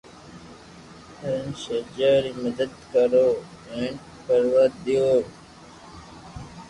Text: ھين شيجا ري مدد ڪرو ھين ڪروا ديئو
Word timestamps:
ھين 1.19 1.45
شيجا 1.63 2.11
ري 2.23 2.31
مدد 2.41 2.71
ڪرو 2.91 3.27
ھين 3.71 3.93
ڪروا 4.25 4.63
ديئو 4.83 5.15